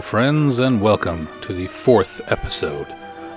[0.00, 2.90] Hello, friends, and welcome to the fourth episode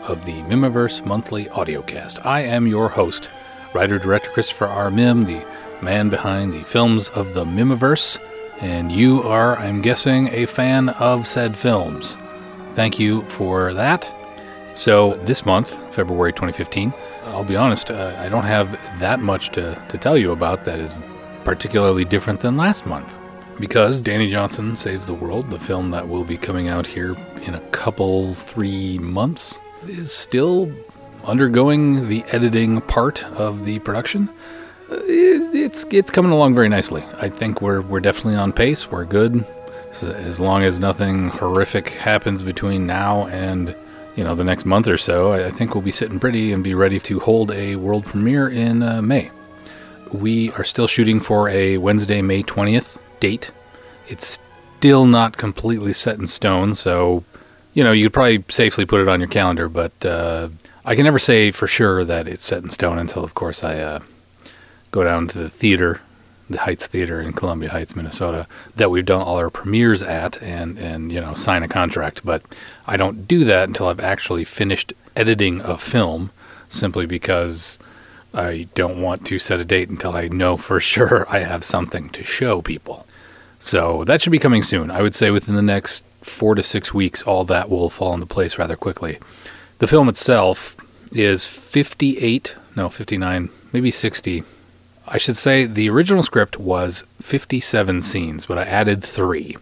[0.03, 2.25] of the Mihmiverse Monthly Audiocast.
[2.25, 3.29] I am your host,
[3.73, 4.89] writer director Christopher R.
[4.89, 5.45] Mihm, the
[5.83, 8.17] man behind the films of the Mihmiverse,
[8.61, 12.15] and you are, I'm guessing, a fan of said films.
[12.75, 14.09] Thank you for that.
[14.73, 16.93] So, this month, February 2015,
[17.25, 18.71] I'll be honest, uh, I don't have
[19.01, 20.93] that much to, to tell you about that is
[21.43, 23.17] particularly different than last month.
[23.59, 27.55] Because Danny Johnson Saves the World, the film that will be coming out here in
[27.55, 30.71] a couple, three months, is still
[31.23, 34.29] undergoing the editing part of the production.
[34.91, 37.03] Uh, It's it's coming along very nicely.
[37.17, 38.91] I think we're we're definitely on pace.
[38.91, 39.45] We're good,
[40.01, 43.75] as long as nothing horrific happens between now and
[44.15, 45.33] you know the next month or so.
[45.33, 48.81] I think we'll be sitting pretty and be ready to hold a world premiere in
[48.83, 49.31] uh, May.
[50.11, 53.51] We are still shooting for a Wednesday, May 20th date.
[54.09, 54.37] It's
[54.77, 57.23] still not completely set in stone, so
[57.73, 59.69] you know you could probably safely put it on your calendar.
[59.69, 60.49] But uh,
[60.83, 63.79] I can never say for sure that it's set in stone until, of course, I
[63.79, 63.99] uh,
[64.91, 66.01] go down to the theater,
[66.49, 70.77] the Heights Theater in Columbia Heights, Minnesota, that we've done all our premieres at, and
[70.77, 72.25] and you know sign a contract.
[72.25, 72.43] But
[72.85, 76.31] I don't do that until I've actually finished editing a film,
[76.67, 77.79] simply because
[78.33, 82.09] I don't want to set a date until I know for sure I have something
[82.09, 83.05] to show people.
[83.63, 84.91] So that should be coming soon.
[84.91, 88.25] I would say within the next four to six weeks, all that will fall into
[88.25, 89.19] place rather quickly.
[89.79, 90.75] The film itself
[91.13, 94.43] is 58, no, 59, maybe 60.
[95.07, 99.55] I should say the original script was 57 scenes, but I added three.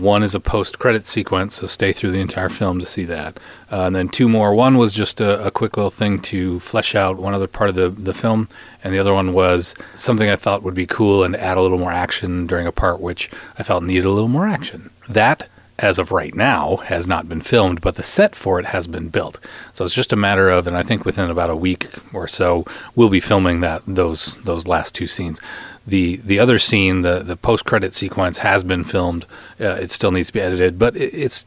[0.00, 3.38] One is a post credit sequence, so stay through the entire film to see that.
[3.70, 4.54] Uh, and then two more.
[4.54, 7.76] One was just a, a quick little thing to flesh out one other part of
[7.76, 8.48] the, the film,
[8.82, 11.78] and the other one was something I thought would be cool and add a little
[11.78, 14.90] more action during a part which I felt needed a little more action.
[15.08, 18.86] That, as of right now, has not been filmed, but the set for it has
[18.86, 19.38] been built.
[19.74, 22.64] So it's just a matter of, and I think within about a week or so,
[22.94, 25.40] we'll be filming that those those last two scenes.
[25.86, 29.24] The the other scene, the the post credit sequence, has been filmed.
[29.60, 31.46] Uh, it still needs to be edited, but it, it's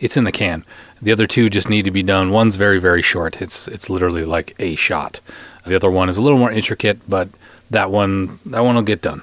[0.00, 0.64] it's in the can.
[1.02, 2.30] The other two just need to be done.
[2.30, 3.40] One's very very short.
[3.42, 5.20] It's it's literally like a shot.
[5.66, 7.28] The other one is a little more intricate, but
[7.70, 9.22] that one that one will get done.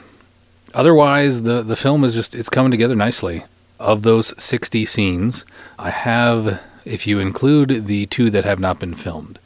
[0.74, 3.44] Otherwise, the the film is just it's coming together nicely.
[3.80, 5.44] Of those 60 scenes,
[5.80, 9.40] I have if you include the two that have not been filmed,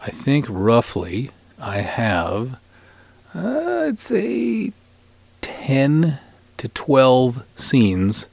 [0.00, 2.58] I think roughly I have
[3.34, 4.72] uh, I'd say
[5.42, 6.18] 10
[6.58, 8.26] to 12 scenes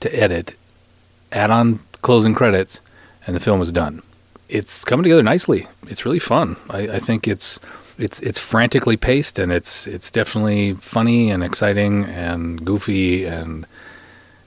[0.00, 0.54] to edit,
[1.32, 2.80] add on closing credits,
[3.26, 4.02] and the film is done.
[4.48, 5.66] It's coming together nicely.
[5.88, 6.56] It's really fun.
[6.70, 7.60] I, I think it's
[7.98, 13.66] it's it's frantically paced and it's it's definitely funny and exciting and goofy and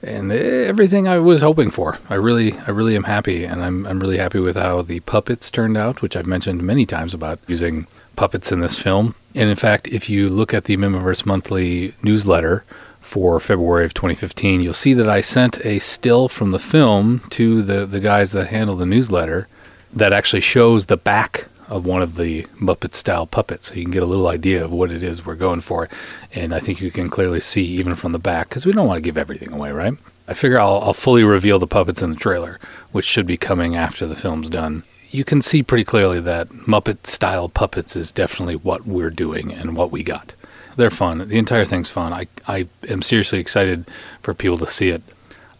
[0.02, 1.98] and everything I was hoping for.
[2.08, 5.50] I really I really am happy and I'm I'm really happy with how the puppets
[5.50, 7.86] turned out, which I've mentioned many times about using
[8.16, 9.14] puppets in this film.
[9.34, 12.64] And in fact, if you look at the Mihmiverse monthly newsletter
[13.00, 17.62] for February of 2015, you'll see that I sent a still from the film to
[17.62, 19.48] the the guys that handle the newsletter
[19.92, 23.68] that actually shows the back of one of the Muppet style puppets.
[23.68, 25.88] So you can get a little idea of what it is we're going for.
[26.34, 28.98] And I think you can clearly see even from the back, because we don't want
[28.98, 29.94] to give everything away, right?
[30.28, 32.60] I figure I'll, I'll fully reveal the puppets in the trailer,
[32.92, 34.84] which should be coming after the film's done.
[35.12, 39.76] You can see pretty clearly that Muppet style puppets is definitely what we're doing and
[39.76, 40.32] what we got.
[40.76, 41.18] They're fun.
[41.28, 42.14] The entire thing's fun.
[42.14, 43.84] I, I am seriously excited
[44.22, 45.02] for people to see it.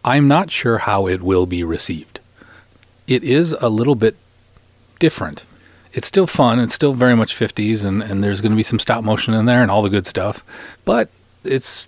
[0.03, 2.19] I'm not sure how it will be received.
[3.07, 4.15] It is a little bit
[4.99, 5.45] different.
[5.93, 6.59] It's still fun.
[6.59, 9.45] It's still very much 50s, and, and there's going to be some stop motion in
[9.45, 10.43] there and all the good stuff.
[10.83, 11.09] But
[11.43, 11.85] it's,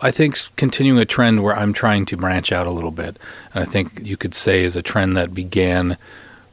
[0.00, 3.18] I think, continuing a trend where I'm trying to branch out a little bit.
[3.54, 5.96] And I think you could say is a trend that began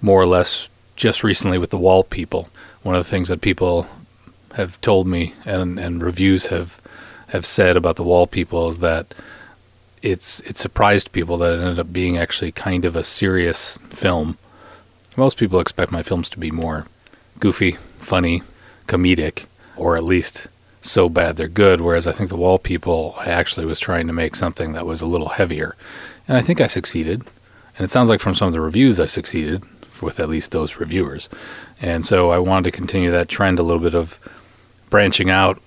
[0.02, 2.50] more or less just recently with the wall people.
[2.84, 3.88] One of the things that people
[4.54, 6.82] have told me and, and reviews have
[7.28, 9.14] have said about the wall people is that
[10.02, 14.38] it's it surprised people that it ended up being actually kind of a serious film.
[15.16, 16.88] Most people expect my films to be more
[17.40, 18.44] goofy, funny,
[18.88, 19.46] comedic,
[19.78, 20.48] or at least
[20.82, 21.80] so bad they're good.
[21.80, 25.02] Whereas I think the Wall People, I actually was trying to make something that was
[25.02, 25.76] a little heavier,
[26.28, 27.24] and I think I succeeded.
[27.78, 29.64] And it sounds like from some of the reviews I succeeded
[30.02, 31.30] with at least those reviewers.
[31.82, 34.20] And so I wanted to continue that trend a little bit of
[34.90, 35.62] branching out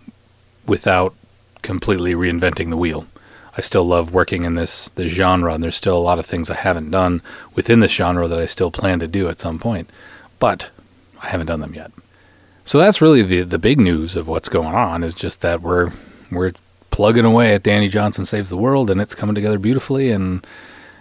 [0.67, 1.15] without
[1.63, 3.07] completely reinventing the wheel.
[3.57, 6.51] I still love working in this this genre, and there's still a lot of things
[6.51, 7.23] I haven't done
[7.55, 9.89] within this genre that I still plan to do at some point,
[10.41, 10.71] but
[11.23, 11.93] I haven't done them yet.
[12.65, 15.93] So that's really the the big news of what's going on is just that we're
[16.33, 16.53] we're
[16.91, 20.45] plugging away at Danny Johnson Saves the World, and it's coming together beautifully, and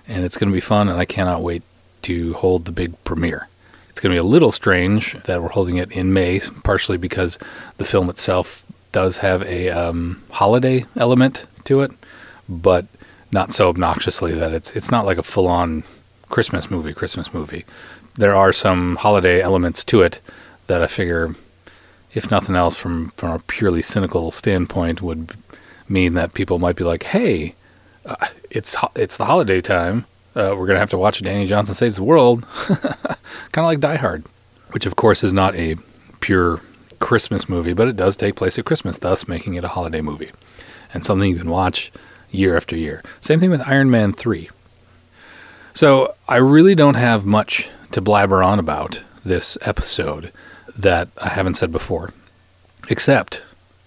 [0.08, 1.64] and it's going to be fun, and I cannot wait
[2.04, 3.48] to hold the big premiere.
[3.90, 7.38] It's going to be a little strange that we're holding it in May, partially because
[7.78, 11.92] the film itself does have a um, holiday element to it,
[12.50, 12.86] but
[13.32, 15.84] not so obnoxiously that it's it's not like a full-on
[16.30, 16.94] Christmas movie.
[16.94, 17.66] Christmas movie.
[18.16, 20.20] There are some holiday elements to it
[20.68, 21.36] that I figure,
[22.14, 25.32] if nothing else, from from a purely cynical standpoint, would
[25.90, 27.56] mean that people might be like, "Hey,
[28.06, 30.06] uh, it's it's the holiday time.
[30.36, 33.18] Uh, we're gonna have to watch Danny Johnson Saves the World," kind
[33.58, 34.24] of like Die Hard,
[34.72, 35.76] which of course is not a
[36.20, 36.62] pure
[37.00, 40.32] Christmas movie, but it does take place at Christmas, thus making it a holiday movie
[40.94, 41.92] and something you can watch
[42.32, 43.04] year after year.
[43.22, 44.50] Same thing with Iron Man 3.
[45.74, 50.32] So I really don't have much to blabber on about this episode
[50.78, 52.12] that I haven't said before,
[52.90, 53.42] except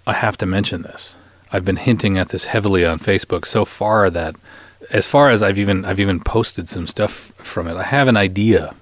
[0.06, 1.16] I have to mention this.
[1.52, 4.34] I've been hinting at this heavily on Facebook so far that
[4.90, 7.76] as far as I've even I've even posted some stuff from it.
[7.76, 8.74] I have an idea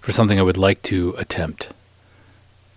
[0.00, 1.68] for something I would like to attempt.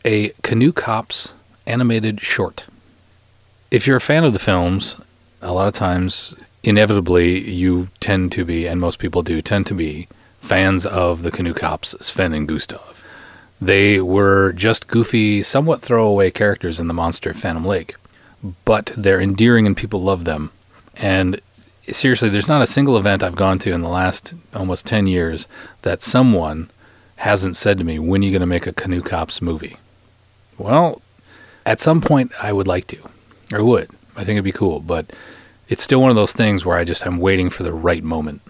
[0.03, 1.33] A Canoe Cops
[1.65, 2.65] animated short.
[3.69, 4.97] If you're a fan of the films,
[5.41, 9.73] a lot of times inevitably you tend to be and most people do tend to
[9.73, 10.07] be
[10.41, 13.03] fans of the Canoe Cops, Sven and Gustav.
[13.61, 17.95] They were just goofy, somewhat throwaway characters in the monster Phantom Lake,
[18.65, 20.51] but they're endearing and people love them.
[20.97, 21.39] And
[21.89, 25.47] seriously, there's not a single event I've gone to in the last almost 10 years
[25.81, 26.69] that someone
[27.17, 29.77] hasn't said to me, When are you going to make a Canoe Cops movie?
[30.57, 31.01] Well,
[31.65, 32.97] at some point, I would like to.
[33.53, 33.89] I would.
[34.15, 35.11] I think it'd be cool, but
[35.69, 38.41] it's still one of those things where I just I'm waiting for the right moment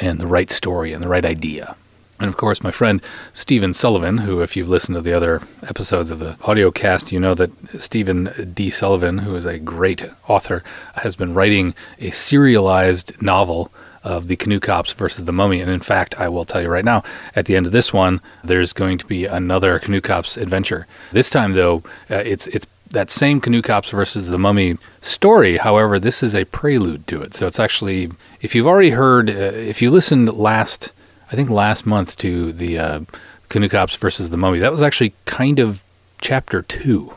[0.00, 1.76] and the right story and the right idea.
[2.20, 3.02] And of course, my friend
[3.32, 7.18] Stephen Sullivan, who, if you've listened to the other episodes of the audio cast, you
[7.18, 7.50] know that
[7.80, 8.70] Stephen D.
[8.70, 10.62] Sullivan, who is a great author,
[10.94, 13.72] has been writing a serialized novel
[14.04, 15.60] of the Canoe Cops versus the Mummy.
[15.60, 17.02] And in fact, I will tell you right now,
[17.34, 20.86] at the end of this one, there's going to be another Canoe Cops adventure.
[21.10, 25.56] This time, though, uh, it's it's that same Canoe Cops versus the Mummy story.
[25.56, 27.34] However, this is a prelude to it.
[27.34, 30.92] So it's actually, if you've already heard, uh, if you listened last
[31.34, 33.00] I think last month to the uh,
[33.48, 34.60] Cops versus the Mummy.
[34.60, 35.82] That was actually kind of
[36.20, 37.14] chapter two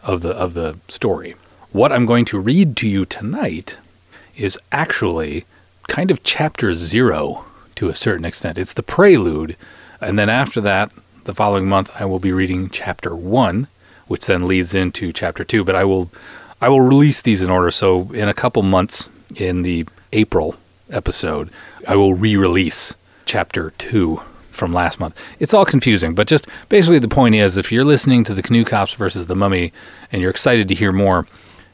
[0.00, 1.34] of the of the story.
[1.72, 3.78] What I'm going to read to you tonight
[4.36, 5.44] is actually
[5.88, 7.44] kind of chapter zero
[7.74, 8.58] to a certain extent.
[8.58, 9.56] It's the prelude,
[10.00, 10.92] and then after that,
[11.24, 13.66] the following month, I will be reading chapter one,
[14.06, 15.64] which then leads into chapter two.
[15.64, 16.12] But I will
[16.60, 17.72] I will release these in order.
[17.72, 20.54] So in a couple months, in the April
[20.90, 21.50] episode,
[21.88, 22.94] I will re-release
[23.32, 24.20] chapter 2
[24.50, 25.16] from last month.
[25.38, 28.62] It's all confusing, but just basically the point is if you're listening to the Canoe
[28.62, 29.72] Cops versus the Mummy
[30.12, 31.26] and you're excited to hear more,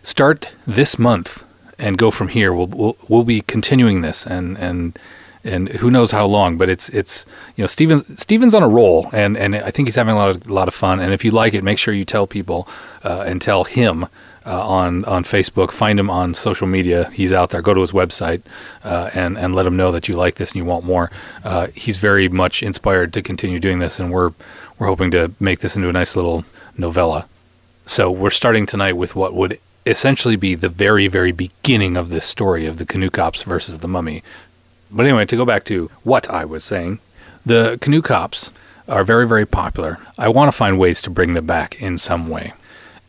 [0.04, 1.42] start this month
[1.76, 2.52] and go from here.
[2.52, 4.96] We'll we'll, we'll be continuing this and and
[5.42, 7.26] and who knows how long, but it's it's
[7.56, 10.30] you know Stephen's Stephen's on a roll and and I think he's having a lot
[10.30, 12.68] of a lot of fun and if you like it, make sure you tell people
[13.02, 14.06] uh, and tell him
[14.48, 15.70] uh, on on Facebook.
[15.70, 17.10] Find him on social media.
[17.10, 17.60] He's out there.
[17.60, 18.42] Go to his website
[18.82, 21.10] uh, and and let him know that you like this and you want more.
[21.44, 24.32] Uh, he's very much inspired to continue doing this, and we're
[24.78, 26.44] we're hoping to make this into a nice little
[26.78, 27.26] novella.
[27.84, 32.24] So we're starting tonight with what would essentially be the very very beginning of this
[32.24, 34.22] story of the Canoe Cops versus the Mummy.
[34.90, 37.00] But anyway, to go back to what I was saying,
[37.44, 38.50] the Canoe Cops
[38.88, 39.98] are very very popular.
[40.16, 42.54] I want to find ways to bring them back in some way.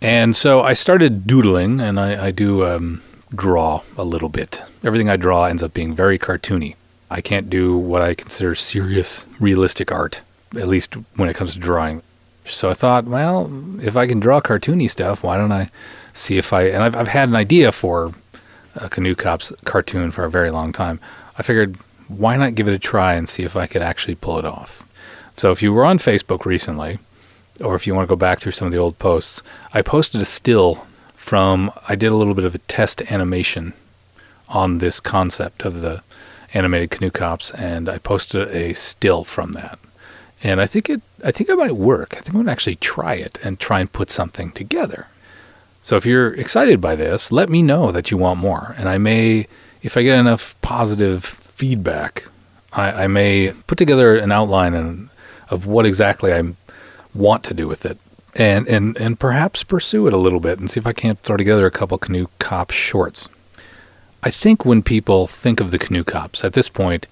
[0.01, 3.01] And so I started doodling, and I, I do um,
[3.35, 4.61] draw a little bit.
[4.83, 6.75] Everything I draw ends up being very cartoony.
[7.09, 10.21] I can't do what I consider serious, realistic art,
[10.55, 12.01] at least when it comes to drawing.
[12.45, 13.51] So I thought, well,
[13.81, 15.69] if I can draw cartoony stuff, why don't I
[16.13, 16.63] see if I.
[16.63, 18.13] And I've, I've had an idea for
[18.75, 20.99] a Canoe Cops cartoon for a very long time.
[21.37, 21.77] I figured,
[22.07, 24.83] why not give it a try and see if I could actually pull it off?
[25.35, 26.99] So if you were on Facebook recently,
[27.61, 29.41] or if you want to go back through some of the old posts,
[29.73, 30.85] I posted a still
[31.15, 33.73] from, I did a little bit of a test animation
[34.47, 36.01] on this concept of the
[36.53, 39.77] animated canoe cops, and I posted a still from that.
[40.41, 42.13] And I think it, I think it might work.
[42.13, 45.07] I think I'm gonna actually try it and try and put something together.
[45.83, 48.97] So if you're excited by this, let me know that you want more, and I
[48.97, 49.47] may,
[49.81, 52.25] if I get enough positive feedback,
[52.73, 55.09] I, I may put together an outline and
[55.49, 56.57] of what exactly I'm
[57.13, 57.97] want to do with it
[58.35, 61.37] and and and perhaps pursue it a little bit and see if I can't throw
[61.37, 63.27] together a couple canoe cop shorts.
[64.21, 67.07] I think when people think of the canoe cops at this point,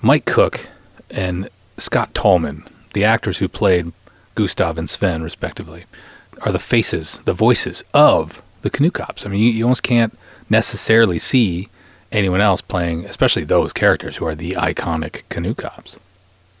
[0.00, 0.68] Mike Cook
[1.10, 1.48] and
[1.78, 3.92] Scott Tallman, the actors who played
[4.36, 5.84] Gustav and Sven respectively,
[6.42, 9.26] are the faces, the voices of the canoe cops.
[9.26, 10.16] I mean, you, you almost can't
[10.48, 11.68] necessarily see
[12.12, 15.96] anyone else playing, especially those characters who are the iconic canoe cops.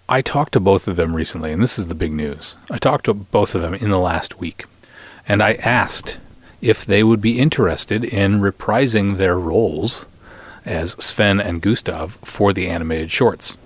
[0.08, 2.56] I talked to both of them recently, and this is the big news.
[2.70, 4.66] I talked to both of them in the last week,
[5.26, 6.18] and I asked
[6.60, 10.04] if they would be interested in reprising their roles
[10.66, 13.56] as Sven and Gustav for the animated shorts.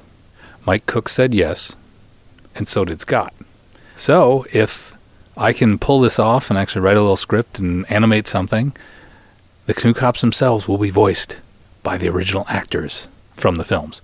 [0.64, 1.74] Mike Cook said yes,
[2.54, 3.34] and so did Scott.
[3.96, 4.94] So if
[5.36, 8.72] I can pull this off and actually write a little script and animate something,
[9.66, 11.36] the Canoe Cops themselves will be voiced
[11.82, 14.02] by the original actors from the films.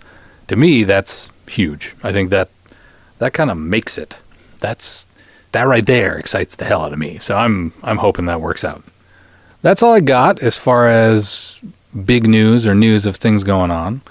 [0.48, 1.94] To me, that's huge.
[2.02, 2.50] I think that
[3.18, 4.16] that kind of makes it.
[4.60, 5.06] That's
[5.52, 7.18] that right there excites the hell out of me.
[7.18, 8.82] So I'm I'm hoping that works out.
[9.62, 11.58] That's all I got as far as
[12.04, 14.02] big news or news of things going on.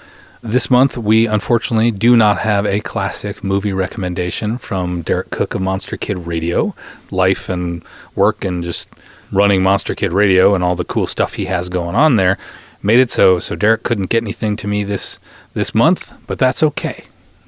[0.42, 5.62] This month, we unfortunately do not have a classic movie recommendation from Derek Koch of
[5.62, 6.74] Monster Kid Radio.
[7.10, 7.82] Life and
[8.14, 8.88] work and just
[9.32, 12.38] running Monster Kid Radio and all the cool stuff he has going on there
[12.84, 15.18] made it so so Derek couldn't get anything to me this
[15.54, 17.04] this month, but that's okay.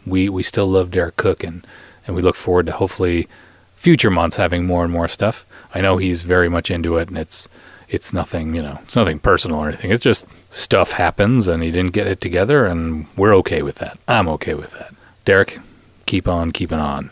[0.07, 1.67] We we still love Derek Koch and
[2.07, 3.29] and we look forward to hopefully
[3.75, 5.45] future months having more and more stuff.
[5.75, 7.49] I know he's very much into it and it's
[7.89, 9.91] it's nothing, you know, it's nothing personal or anything.
[9.91, 13.99] It's just stuff happens and he didn't get it together and we're okay with that.
[14.09, 14.95] I'm okay with that.
[15.25, 15.61] Derek,
[16.07, 17.11] keep on keeping on.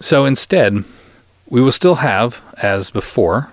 [0.00, 0.84] So instead,
[1.50, 3.50] we will still have, as before,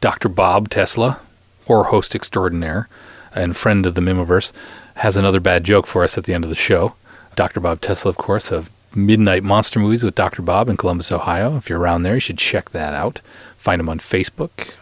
[0.00, 0.28] Dr.
[0.28, 1.20] Bob Tesla,
[1.66, 2.88] horror host extraordinaire
[3.34, 4.52] and friend of the Mihmiverse,
[4.96, 6.94] has another bad joke for us at the end of the show.
[7.40, 7.60] Dr.
[7.60, 10.42] Bob Tesla, of course, of Midnight Monster Movies with Dr.
[10.42, 11.56] Bob in Columbus, Ohio.
[11.56, 13.22] If you're around there, you should check that out.
[13.56, 14.72] Find him on Facebook,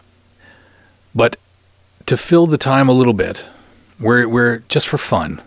[1.15, 1.37] but
[2.05, 3.45] to fill the time a little bit,
[3.97, 5.41] we're, we're just for fun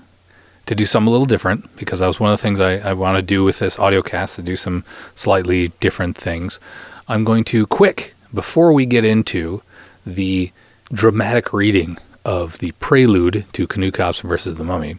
[0.65, 2.95] to do something a little different because that was one of the things I, I
[2.95, 4.83] want to do with this audio cast to do some
[5.15, 6.61] slightly different things.
[7.09, 9.61] I'm going to quick before we get into
[10.07, 10.51] the
[10.95, 14.97] dramatic reading of the prelude to Canoe Cops versus the Mummy.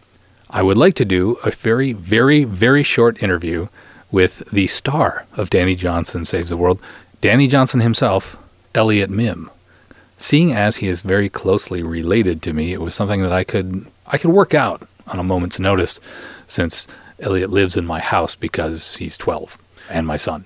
[0.54, 3.68] I would like to do a very, very, very short interview
[4.10, 6.80] with the star of Danny Johnson Saves the World,
[7.20, 8.36] Danny Johnson himself,
[8.74, 9.50] Elliott Mihm
[10.18, 13.86] seeing as he is very closely related to me, it was something that I could
[14.06, 16.00] I could work out on a moment's notice
[16.46, 16.86] since
[17.20, 19.58] Elliott lives in my house because he's 12
[19.90, 20.44] and my son.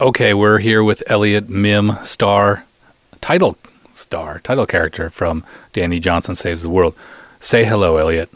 [0.00, 2.64] Okay, we're here with Elliott Mihm, star,
[3.20, 3.56] title
[3.94, 6.94] star, title character from Danny Johnson Saves the World.
[7.40, 8.30] Say hello, Elliott.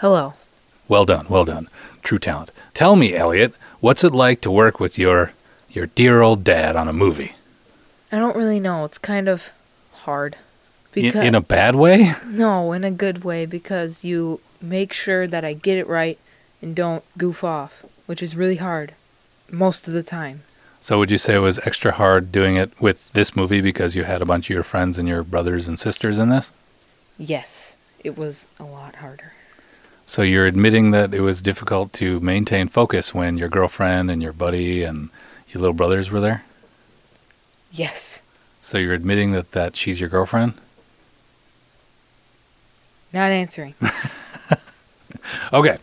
[0.00, 0.32] Hello.
[0.88, 1.68] Well done, well done.
[2.02, 2.50] True talent.
[2.72, 5.32] Tell me, Elliott, what's it like to work with your
[5.68, 7.34] your dear old dad on a movie?
[8.10, 8.86] I don't really know.
[8.86, 9.50] It's kind of
[9.92, 10.38] hard.
[10.92, 12.14] Because, in, in a bad way?
[12.24, 16.18] No, in a good way because you make sure that I get it right
[16.62, 18.94] and don't goof off, which is really hard
[19.50, 20.44] most of the time.
[20.80, 24.04] So would you say it was extra hard doing it with this movie because you
[24.04, 26.52] had a bunch of your friends and your brothers and sisters in this?
[27.18, 29.34] Yes, it was a lot harder.
[30.10, 34.32] So you're admitting that it was difficult to maintain focus when your girlfriend and your
[34.32, 35.08] buddy and
[35.50, 36.44] your little brothers were there?
[37.70, 38.20] Yes.
[38.60, 40.54] So you're admitting that, that she's your girlfriend?
[43.12, 43.76] Not answering.
[45.52, 45.78] okay.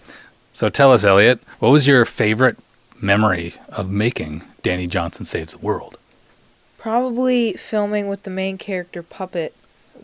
[0.52, 2.58] So tell us, Elliott, what was your favorite
[3.02, 5.98] memory of making Danny Johnson Saves the World?
[6.78, 9.56] Probably filming with the main character puppet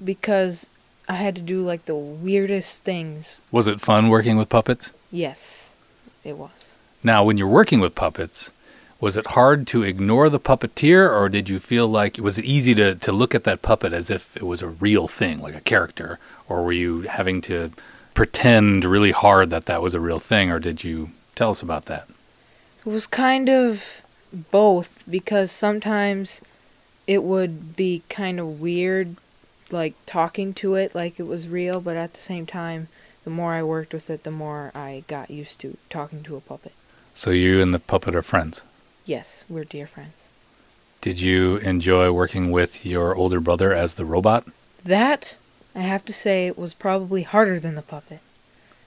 [0.01, 0.67] because
[1.07, 3.37] I had to do like the weirdest things.
[3.51, 4.91] Was it fun working with puppets?
[5.11, 5.75] Yes,
[6.23, 6.75] it was.
[7.03, 8.49] Now, when you're working with puppets,
[9.01, 12.73] was it hard to ignore the puppeteer, or did you feel like was it easy
[12.75, 15.59] to, to look at that puppet as if it was a real thing, like a
[15.61, 17.71] character, or were you having to
[18.13, 21.85] pretend really hard that that was a real thing, or did you tell us about
[21.85, 22.07] that?
[22.85, 23.83] It was kind of
[24.51, 26.39] both because sometimes
[27.05, 29.17] it would be kind of weird,
[29.73, 32.87] like talking to it like it was real, but at the same time,
[33.23, 36.41] the more I worked with it, the more I got used to talking to a
[36.41, 36.73] puppet.
[37.15, 38.61] So you and the puppet are friends?
[39.05, 40.13] Yes, we're dear friends.
[41.01, 44.47] Did you enjoy working with your older brother as the robot?
[44.85, 45.35] That,
[45.75, 48.19] I have to say, was probably harder than the puppet.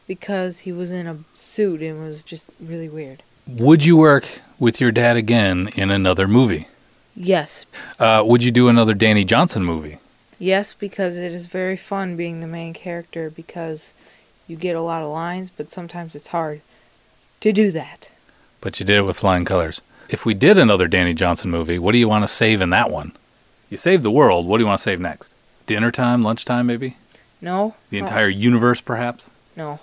[0.07, 3.23] Because he was in a suit and was just really weird.
[3.47, 4.27] Would you work
[4.59, 6.69] with your dad again in another movie?
[7.15, 7.67] Yes.
[7.99, 9.99] Uh, would you do another Danny Johnson movie?
[10.39, 13.95] Yes, because it is very fun being the main character because
[14.47, 16.61] you get a lot of lines, but sometimes it's hard
[17.41, 18.11] to do that.
[18.61, 21.93] But you did it with flying colors if we did another Danny Johnson movie, what
[21.93, 23.13] do you want to save in that one?
[23.71, 24.47] You save the world.
[24.47, 25.35] What do you want to save next?
[25.67, 26.97] Dinner time, lunchtime, maybe?
[27.41, 27.75] No.
[27.91, 29.29] The uh, entire universe, perhaps?
[29.57, 29.81] No.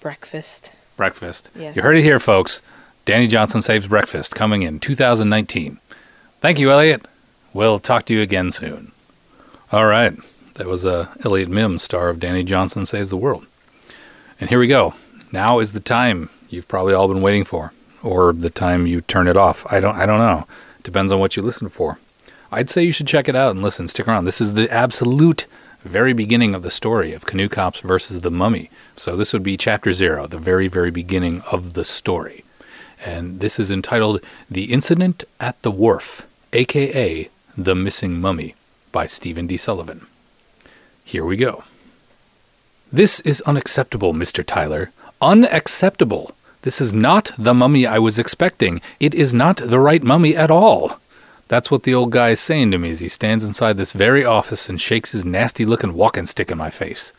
[0.00, 0.72] Breakfast.
[0.96, 1.50] Breakfast.
[1.54, 1.76] Yes.
[1.76, 2.60] You heard it here, folks.
[3.04, 5.78] Danny Johnson Saves Breakfast coming in 2019.
[6.40, 7.06] Thank you, Elliott.
[7.52, 8.92] We'll talk to you again soon.
[9.72, 10.16] All right.
[10.54, 13.46] That was uh, Elliott Mihm, star of Danny Johnson Saves the World.
[14.40, 14.94] And here we go.
[15.32, 19.26] Now is the time you've probably all been waiting for, or the time you turn
[19.26, 19.66] it off.
[19.68, 19.96] I don't.
[19.96, 20.46] I don't know.
[20.82, 21.98] Depends on what you listen for.
[22.52, 23.88] I'd say you should check it out and listen.
[23.88, 24.26] Stick around.
[24.26, 25.46] This is the absolute
[25.82, 28.70] very beginning of the story of Canoe Cops versus the Mummy.
[28.96, 32.44] So this would be chapter zero, the very, very beginning of the story.
[33.04, 38.54] And this is entitled The Incident at the Wharf, aka The Missing Mummy,
[38.94, 39.56] by Stephen D.
[39.56, 40.06] Sullivan.
[41.04, 41.64] Here we go.
[42.92, 44.46] This is unacceptable, Mr.
[44.46, 44.92] Tyler.
[45.20, 46.30] Unacceptable.
[46.62, 48.80] This is not the mummy I was expecting.
[49.00, 51.00] It is not the right mummy at all.
[51.48, 54.24] That's what the old guy is saying to me as he stands inside this very
[54.24, 57.12] office and shakes his nasty looking walking stick in my face.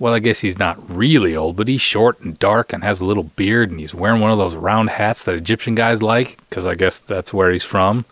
[0.00, 3.04] Well, I guess he's not really old, but he's short and dark and has a
[3.04, 6.66] little beard and he's wearing one of those round hats that Egyptian guys like, because
[6.66, 8.04] I guess that's where he's from.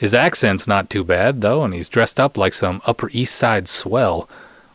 [0.00, 3.68] His accent's not too bad, though, and he's dressed up like some Upper East Side
[3.68, 4.30] swell.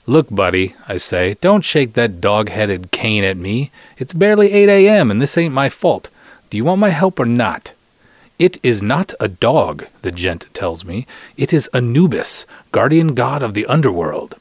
[0.05, 3.71] Look, buddy, I say, don't shake that dog headed cane at me.
[3.97, 6.09] It's barely 8 a.m., and this ain't my fault.
[6.51, 7.73] Do you want my help or not?
[8.37, 11.07] It is not a dog, the gent tells me.
[11.37, 14.35] It is Anubis, guardian god of the underworld.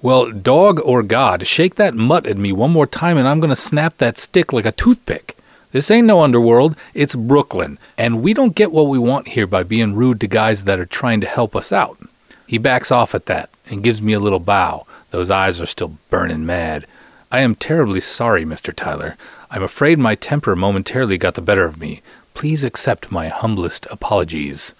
[0.00, 3.50] Well, dog or god, shake that mutt at me one more time and I'm going
[3.50, 5.36] to snap that stick like a toothpick.
[5.74, 9.64] This ain't no underworld, it's Brooklyn, and we don't get what we want here by
[9.64, 11.98] being rude to guys that are trying to help us out.
[12.46, 14.86] He backs off at that and gives me a little bow.
[15.10, 16.86] Those eyes are still burning mad.
[17.32, 18.72] I am terribly sorry, Mr.
[18.72, 19.16] Tyler.
[19.50, 22.02] I'm afraid my temper momentarily got the better of me.
[22.34, 24.74] Please accept my humblest apologies.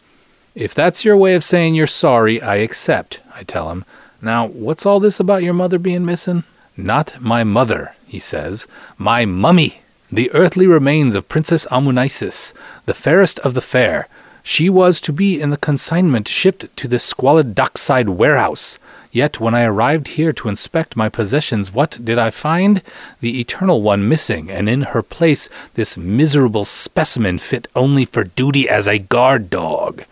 [0.54, 3.84] If that's your way of saying you're sorry, I accept, I tell him.
[4.22, 6.44] Now, what's all this about your mother being missing?
[6.76, 8.68] Not my mother, he says.
[8.96, 9.80] My mummy!
[10.12, 12.52] The earthly remains of Princess Amunisis,
[12.86, 14.06] the fairest of the fair.
[14.42, 18.78] She was to be in the consignment shipped to this squalid dockside warehouse.
[19.10, 22.82] Yet when I arrived here to inspect my possessions, what did I find?
[23.20, 28.68] The Eternal One missing, and in her place this miserable specimen fit only for duty
[28.68, 30.04] as a guard dog.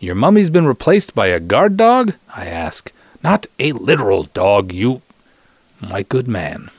[0.00, 2.14] Your mummy's been replaced by a guard dog?
[2.36, 2.92] I ask.
[3.22, 5.02] Not a literal dog, you.
[5.80, 6.70] My good man.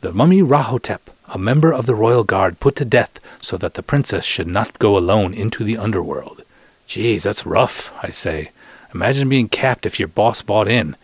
[0.00, 3.82] The mummy Rahotep a member of the royal guard put to death so that the
[3.82, 6.42] princess should not go alone into the underworld.
[6.86, 8.50] Geez, that's rough, I say.
[8.94, 10.94] Imagine being capped if your boss bought in.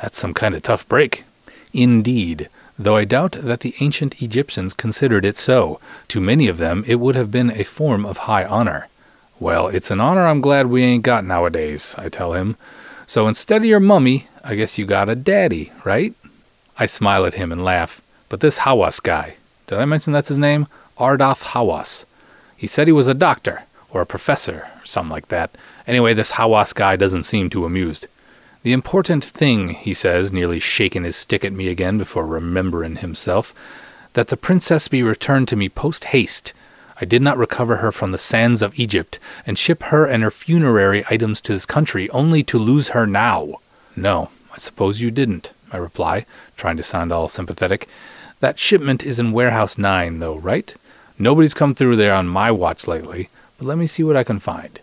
[0.00, 1.24] That's some kind of tough break.
[1.74, 5.80] Indeed, though I doubt that the ancient Egyptians considered it so.
[6.08, 8.88] To many of them, it would have been a form of high honor.
[9.38, 12.56] Well, it's an honor I'm glad we ain't got nowadays, I tell him.
[13.06, 16.14] So instead of your mummy, I guess you got a daddy, right?
[16.78, 18.00] I smile at him and laugh.
[18.30, 20.66] But this Hawass guy, did I mention that's his name?
[20.98, 22.04] Ardath Hawass.
[22.56, 25.50] He said he was a doctor, or a professor, or something like that.
[25.86, 28.06] Anyway, this Hawass guy doesn't seem too amused.
[28.62, 33.54] The important thing, he says, nearly shaking his stick at me again before remembering himself,
[34.14, 36.52] that the princess be returned to me post haste.
[37.00, 40.30] I did not recover her from the sands of Egypt, and ship her and her
[40.30, 43.60] funerary items to this country, only to lose her now.
[43.96, 46.24] No, I suppose you didn't, I reply,
[46.56, 47.88] trying to sound all sympathetic.
[48.44, 50.74] That shipment is in Warehouse 9, though, right?
[51.18, 54.38] Nobody's come through there on my watch lately, but let me see what I can
[54.38, 54.80] find.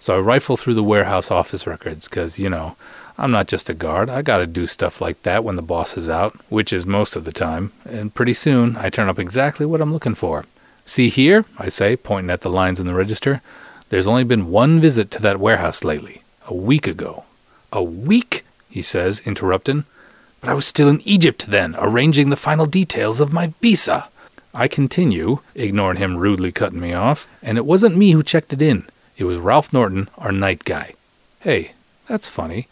[0.00, 2.74] So I rifle through the warehouse office records, 'cause you know,
[3.16, 4.10] I'm not just a guard.
[4.10, 7.24] I gotta do stuff like that when the boss is out, which is most of
[7.24, 10.44] the time, and pretty soon I turn up exactly what I'm looking for.
[10.84, 13.40] See here, I say, pointing at the lines in the register.
[13.88, 17.22] There's only been one visit to that warehouse lately, a week ago.
[17.72, 18.44] A week?
[18.68, 19.84] he says, interrupting.
[20.40, 24.08] But I was still in Egypt then, arranging the final details of my visa.
[24.54, 28.62] I continue, ignoring him rudely cutting me off, and it wasn't me who checked it
[28.62, 28.86] in.
[29.16, 30.94] It was Ralph Norton, our night guy.
[31.40, 31.72] Hey,
[32.08, 32.68] that's funny.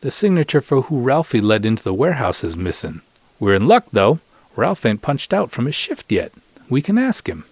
[0.00, 3.02] The signature for who Ralphie led into the warehouse is missing.
[3.40, 4.20] We're in luck, though.
[4.56, 6.32] Ralph ain't punched out from his shift yet.
[6.68, 7.44] We can ask him.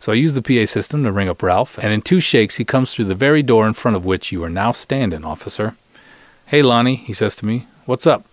[0.00, 2.64] So I use the PA system to ring up Ralph, and in two shakes he
[2.64, 5.76] comes through the very door in front of which you are now standing, officer.
[6.46, 7.66] Hey, Lonnie, he says to me.
[7.84, 8.24] What's up?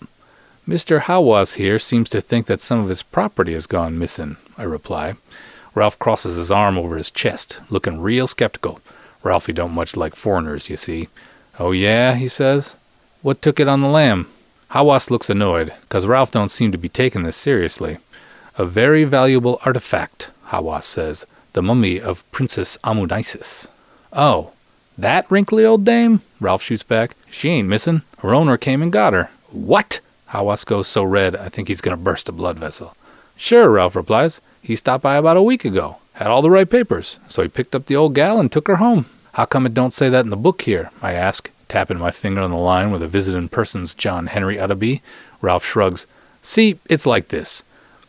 [0.67, 1.01] Mr.
[1.01, 5.13] Hawass here seems to think that some of his property has gone missing, I reply.
[5.75, 8.80] Ralph crosses his arm over his chest, looking real skeptical.
[9.21, 11.08] Ralphie don't much like foreigners, you see.
[11.60, 12.73] Oh yeah, he says.
[13.21, 14.28] What took it on the lamb?
[14.71, 17.99] Hawass looks annoyed, 'cause Ralph don't seem to be taking this seriously.
[18.58, 21.28] A very valuable artifact, Hawass says.
[21.54, 23.67] The mummy of Princess Amunisis.
[24.13, 24.51] Oh,
[24.97, 26.21] that wrinkly old dame?
[26.39, 27.15] Ralph shoots back.
[27.30, 28.01] She ain't missing.
[28.19, 29.30] Her owner came and got her.
[29.51, 29.99] What?
[30.31, 32.95] Hawass goes so red, I think he's going to burst a blood vessel.
[33.35, 34.41] Sure, Ralph replies.
[34.61, 35.97] He stopped by about a week ago.
[36.13, 37.19] Had all the right papers.
[37.29, 39.05] So he picked up the old gal and took her home.
[39.33, 40.89] How come it don't say that in the book here?
[41.01, 45.01] I ask, tapping my finger on the line where the visiting person's John Henry be.
[45.41, 46.05] Ralph shrugs.
[46.41, 47.63] See, it's like this.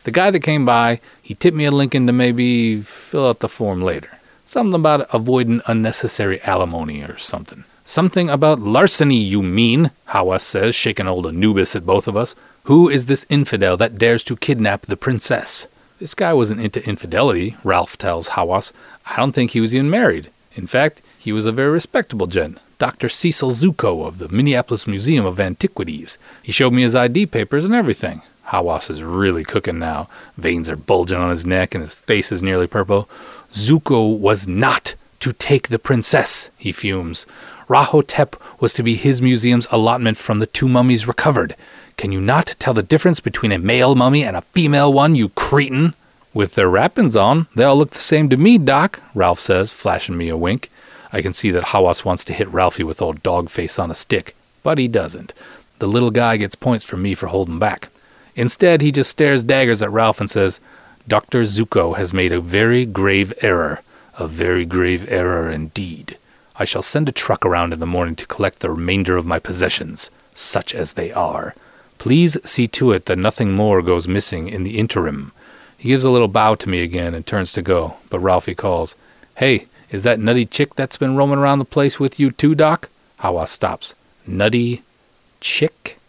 [0.05, 3.49] The guy that came by, he tipped me a Lincoln to maybe fill out the
[3.49, 4.09] form later.
[4.45, 7.65] Something about avoiding unnecessary alimony or something.
[7.89, 12.35] Something about larceny, you mean, Hawass says, shaking old Anubis at both of us.
[12.63, 15.67] Who is this infidel that dares to kidnap the princess?
[15.97, 18.73] This guy wasn't into infidelity, Ralph tells Hawass.
[19.05, 20.29] I don't think he was even married.
[20.53, 22.57] In fact, he was a very respectable gent.
[22.77, 23.07] Dr.
[23.07, 26.17] Cecil Zuko of the Minneapolis Museum of Antiquities.
[26.43, 28.21] He showed me his ID papers and everything.
[28.47, 30.09] Hawass is really cooking now.
[30.35, 33.07] Veins are bulging on his neck and his face is nearly purple.
[33.53, 37.25] Zuko was not to take the princess, he fumes.
[37.67, 41.55] Rahotep was to be his museum's allotment from the two mummies recovered.
[41.97, 45.29] Can you not tell the difference between a male mummy and a female one, you
[45.29, 45.93] cretin?
[46.33, 50.15] With their wrappings on, they all look the same to me, Doc, Ralph says, flashing
[50.17, 50.69] me a wink.
[51.11, 53.95] I can see that Hawass wants to hit Ralphie with old dog face on a
[53.95, 55.33] stick, but he doesn't.
[55.79, 57.89] The little guy gets points from me for holding back.
[58.35, 60.59] Instead, he just stares daggers at Ralph and says,
[61.07, 61.43] Dr.
[61.43, 63.81] Zuko has made a very grave error.
[64.19, 66.17] A very grave error indeed.
[66.59, 69.37] I shall send a truck around in the morning to collect the remainder of my
[69.37, 71.53] possessions, such as they are.
[71.99, 75.31] Please see to it that nothing more goes missing in the interim.
[75.77, 78.95] He gives a little bow to me again and turns to go, but Ralphie calls,
[79.35, 82.89] Hey, is that nutty chick that's been roaming around the place with you too, Doc?
[83.19, 83.93] Hawass stops.
[84.25, 84.83] Nutty
[85.39, 85.99] chick?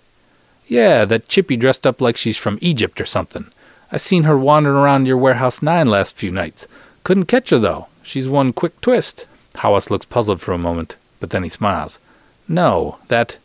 [0.67, 3.51] Yeah, that chippy dressed up like she's from Egypt or something.
[3.93, 6.67] I seen her wandering around your warehouse nine last few nights.
[7.05, 7.87] Couldn't catch her though.
[8.03, 9.27] She's one quick twist.
[9.55, 11.99] Hawass looks puzzled for a moment, but then he smiles.
[12.47, 13.37] No, that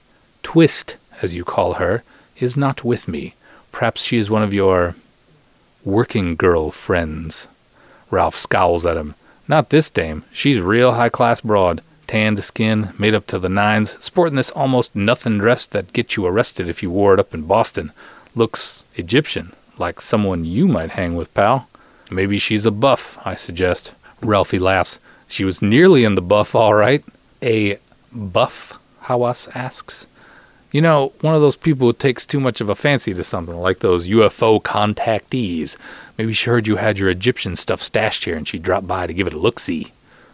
[0.43, 2.03] twist, as you call her,
[2.37, 3.33] is not with me.
[3.71, 4.95] Perhaps she is one of your
[5.83, 7.47] working girl friends.
[8.11, 9.15] Ralph scowls at him.
[9.47, 10.23] Not this dame.
[10.31, 14.95] She's real high class broad, tanned skin, made up to the nines, sporting this almost
[14.95, 17.91] nothing dress that gets you arrested if you wore it up in Boston.
[18.35, 21.67] Looks Egyptian, like someone you might hang with, pal.
[22.09, 23.91] Maybe she's a buff, I suggest.
[24.21, 24.99] Ralphie laughs.
[25.33, 27.03] She was nearly in the buff, all right.
[27.41, 27.79] A
[28.11, 28.77] buff?
[29.05, 30.05] Hawass asks.
[30.71, 33.55] You know, one of those people who takes too much of a fancy to something,
[33.55, 35.75] like those UFO contactees.
[36.19, 39.13] Maybe she heard you had your Egyptian stuff stashed here and she dropped by to
[39.13, 39.91] give it a look see.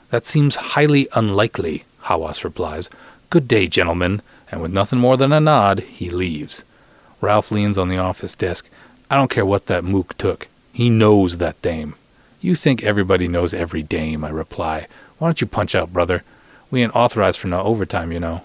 [0.10, 2.90] That seems highly unlikely, Hawass replies.
[3.30, 6.62] Good day, gentlemen, and with nothing more than a nod, he leaves.
[7.22, 8.70] Ralph leans on the office desk.
[9.10, 10.50] I don't care what that mook took.
[10.74, 11.96] He knows that dame.
[12.42, 14.88] You think everybody knows every dame, I reply.
[15.18, 16.24] Why don't you punch out, brother?
[16.72, 18.44] We ain't authorized for no overtime, you know.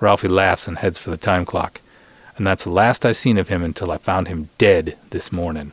[0.00, 1.80] Ralphie laughs and heads for the time clock.
[2.36, 5.72] And that's the last I seen of him until I found him dead this morning.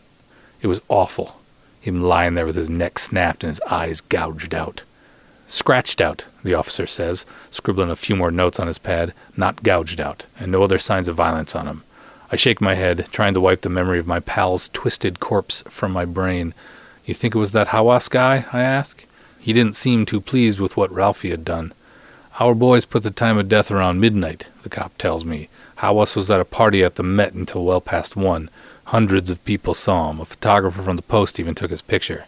[0.62, 1.40] It was awful.
[1.82, 4.84] Him lying there with his neck snapped and his eyes gouged out.
[5.48, 10.00] Scratched out, the officer says, scribbling a few more notes on his pad, not gouged
[10.00, 11.84] out, and no other signs of violence on him.
[12.32, 15.92] I shake my head, trying to wipe the memory of my pal's twisted corpse from
[15.92, 16.54] my brain.
[17.06, 18.46] You think it was that Hawass guy?
[18.54, 19.06] I ask.
[19.40, 21.74] He didn't seem too pleased with what Ralphie had done.
[22.40, 25.50] Our boys put the time of death around midnight, the cop tells me.
[25.80, 28.50] Hawass was at a party at the Met until well past one.
[28.86, 30.22] Hundreds of people saw him.
[30.22, 32.26] A photographer from the Post even took his picture.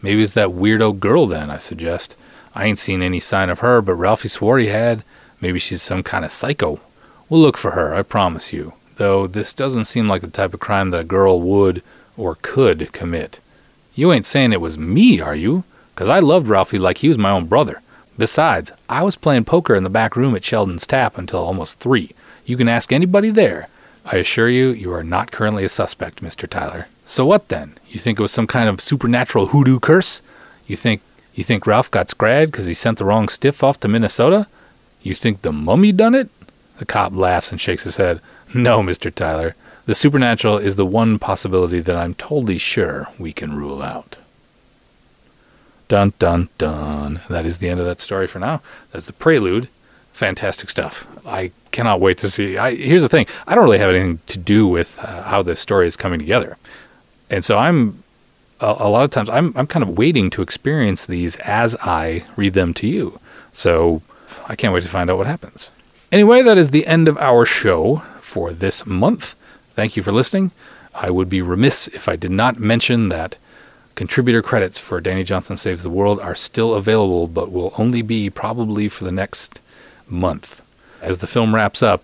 [0.00, 2.14] Maybe it's that weirdo girl then, I suggest.
[2.54, 5.02] I ain't seen any sign of her, but Ralphie swore he had.
[5.40, 6.80] Maybe she's some kind of psycho.
[7.28, 8.72] We'll look for her, I promise you.
[8.98, 11.82] Though this doesn't seem like the type of crime that a girl would
[12.16, 13.40] or could commit.
[13.96, 15.64] You ain't saying it was me, are you?
[15.96, 17.80] 'Cause I loved Ralphie like he was my own brother.
[18.18, 22.12] Besides, I was playing poker in the back room at Sheldon's Tap until almost three.
[22.44, 23.68] You can ask anybody there.
[24.04, 26.48] I assure you, you are not currently a suspect, Mr.
[26.48, 26.86] Tyler.
[27.04, 27.72] So what then?
[27.88, 30.20] You think it was some kind of supernatural hoodoo curse?
[30.66, 31.00] You think
[31.34, 34.46] you think Ralph got scragged because he sent the wrong stiff off to Minnesota?
[35.02, 36.28] You think the mummy done it?
[36.78, 38.20] The cop laughs and shakes his head.
[38.52, 39.14] No, Mr.
[39.14, 39.54] Tyler.
[39.86, 44.16] The supernatural is the one possibility that I'm totally sure we can rule out.
[45.88, 47.20] Dun dun dun.
[47.30, 48.60] That is the end of that story for now.
[48.90, 49.68] That's the prelude.
[50.12, 51.06] Fantastic stuff.
[51.24, 52.58] I cannot wait to see.
[52.58, 55.60] I, here's the thing I don't really have anything to do with uh, how this
[55.60, 56.56] story is coming together.
[57.30, 58.02] And so I'm,
[58.60, 62.24] a, a lot of times, I'm, I'm kind of waiting to experience these as I
[62.34, 63.20] read them to you.
[63.52, 64.02] So
[64.48, 65.70] I can't wait to find out what happens.
[66.10, 69.36] Anyway, that is the end of our show for this month.
[69.76, 70.52] Thank you for listening.
[70.94, 73.36] I would be remiss if I did not mention that
[73.94, 78.30] contributor credits for Danny Johnson Saves the World are still available, but will only be
[78.30, 79.60] probably for the next
[80.08, 80.62] month.
[81.02, 82.02] As the film wraps up,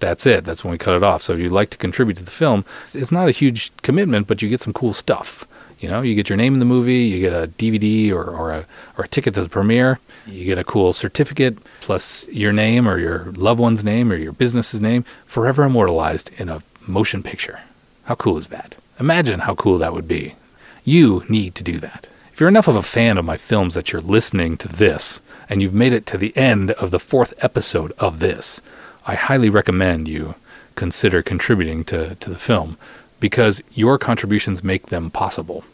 [0.00, 0.44] that's it.
[0.44, 1.22] That's when we cut it off.
[1.22, 4.42] So if you'd like to contribute to the film, it's not a huge commitment, but
[4.42, 5.46] you get some cool stuff.
[5.80, 8.52] You know, you get your name in the movie, you get a DVD or, or
[8.52, 8.66] a
[8.98, 12.98] or a ticket to the premiere, you get a cool certificate plus your name or
[12.98, 17.60] your loved one's name or your business's name forever immortalized in a motion picture.
[18.04, 18.76] How cool is that?
[19.00, 20.34] Imagine how cool that would be.
[20.84, 22.06] You need to do that.
[22.32, 25.62] If you're enough of a fan of my films that you're listening to this, and
[25.62, 28.60] you've made it to the end of the fourth episode of this,
[29.06, 30.34] I highly recommend you
[30.74, 32.76] consider contributing to, to the film
[33.20, 35.64] because your contributions make them possible.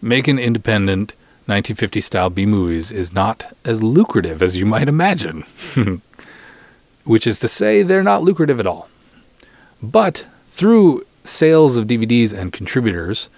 [0.00, 1.10] Making independent
[1.46, 5.44] 1950 style B movies is not as lucrative as you might imagine,
[7.04, 8.88] which is to say, they're not lucrative at all.
[9.82, 13.28] But through sales of DVDs and contributors,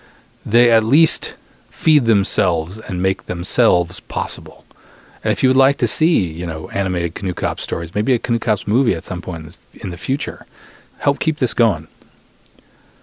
[0.45, 1.35] they at least
[1.71, 4.65] feed themselves and make themselves possible.
[5.23, 8.39] And if you would like to see, you know, animated Canoe stories, maybe a Canoe
[8.39, 10.45] Cops movie at some point in the future,
[10.99, 11.89] help keep this going.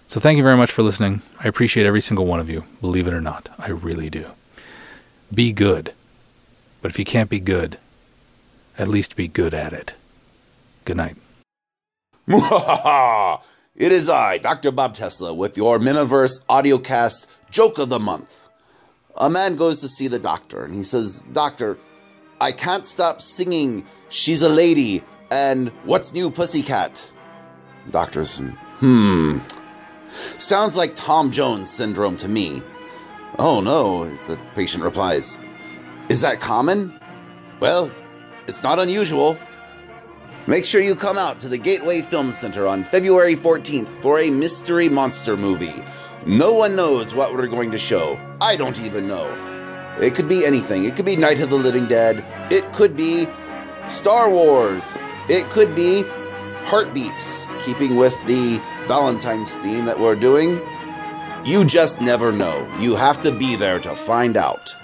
[0.07, 1.21] So thank you very much for listening.
[1.39, 3.49] I appreciate every single one of you, believe it or not.
[3.57, 4.27] I really do.
[5.33, 5.93] Be good.
[6.81, 7.77] But if you can't be good,
[8.77, 9.93] at least be good at it.
[10.85, 11.15] Good night.
[13.75, 14.71] it is I, Dr.
[14.71, 18.41] Bob Tesla, with your Mihmiverse audiocast joke of the month
[19.17, 21.77] a man goes to see the doctor and he says, Doctor,
[22.39, 27.11] I can't stop singing She's a Lady and What's New Pussycat?
[27.89, 29.37] Doctor's, hmm.
[30.07, 32.61] Sounds like Tom Jones syndrome to me.
[33.39, 35.39] Oh no, the patient replies.
[36.09, 36.99] Is that common?
[37.59, 37.91] Well,
[38.47, 39.37] it's not unusual.
[40.47, 44.31] Make sure you come out to the Gateway Film Center on February 14th for a
[44.31, 45.83] mystery monster movie.
[46.25, 48.19] No one knows what we're going to show.
[48.41, 49.37] I don't even know.
[50.01, 50.85] It could be anything.
[50.85, 52.25] It could be Night of the Living Dead.
[52.51, 53.27] It could be
[53.85, 54.97] Star Wars.
[55.29, 56.03] It could be
[56.63, 60.59] Heartbeats, keeping with the Valentine's theme that we're doing.
[61.45, 62.67] You just never know.
[62.79, 64.75] You have to be there to find out.